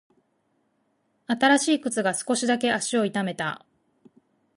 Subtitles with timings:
[1.27, 3.67] 新しい靴が少しだけ足を痛めた。